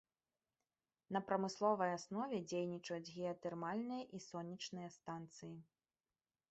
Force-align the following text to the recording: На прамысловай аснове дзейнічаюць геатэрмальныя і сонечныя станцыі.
На 1.17 1.21
прамысловай 1.27 1.91
аснове 1.97 2.37
дзейнічаюць 2.49 3.13
геатэрмальныя 3.19 4.03
і 4.19 4.25
сонечныя 4.31 4.89
станцыі. 4.97 5.55